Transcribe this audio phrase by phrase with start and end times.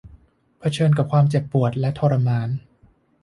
[0.59, 2.49] เผชิญกับความเจ็บปวดและทรมาน